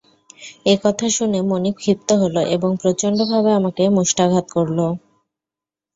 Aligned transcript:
একথা 0.73 1.07
শুনে 1.15 1.39
মনিব 1.49 1.75
ক্ষিপ্ত 1.79 2.09
হল 2.21 2.35
এবং 2.55 2.69
প্রচণ্ড 2.81 3.19
ভাবে 3.31 3.51
আমাকে 3.59 3.83
মুষ্টাঘাত 3.97 4.45
করল। 4.55 4.79